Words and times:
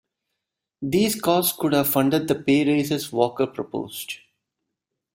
Those 0.81 1.13
costs 1.13 1.55
could 1.55 1.73
have 1.73 1.87
funded 1.87 2.27
the 2.27 2.33
pay 2.33 2.65
raises 2.65 3.11
Walker 3.11 3.45
proposed. 3.45 4.15